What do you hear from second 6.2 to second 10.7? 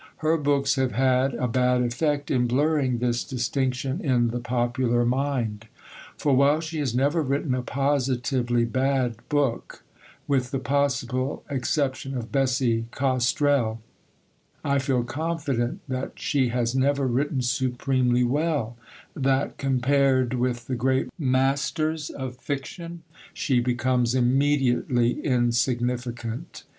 while she has never written a positively bad book, with the